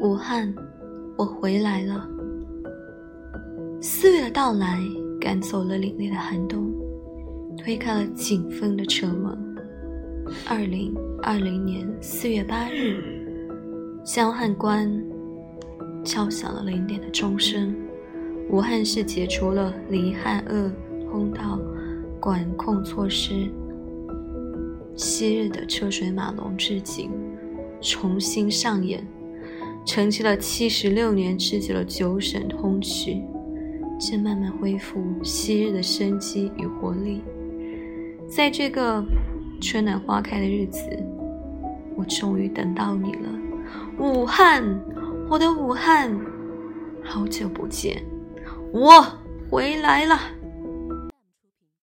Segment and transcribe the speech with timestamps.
[0.00, 0.52] 武汉，
[1.16, 2.08] 我回来了。
[3.80, 4.78] 四月的到来
[5.20, 6.72] 赶走了凛冽的寒冬，
[7.56, 9.38] 推开了紧封的车门。
[10.48, 13.02] 二零二零年四月八日，
[14.04, 14.90] 江汉关
[16.04, 17.74] 敲响了零点的钟声。
[18.50, 20.70] 武汉市解除了离汉鄂
[21.10, 21.58] 通道
[22.20, 23.50] 管控措施，
[24.96, 27.10] 昔日的车水马龙至景
[27.82, 29.06] 重新上演。
[29.84, 33.20] 沉寂了七十六年之久的九省通衢，
[33.98, 37.20] 正慢慢恢复昔日的生机与活力。
[38.28, 39.04] 在这个
[39.60, 40.80] 春暖花开的日子，
[41.96, 43.28] 我终于等到你了，
[43.98, 44.62] 武汉，
[45.28, 46.16] 我的武汉，
[47.02, 48.00] 好久不见，
[48.72, 49.04] 我
[49.50, 50.16] 回来了。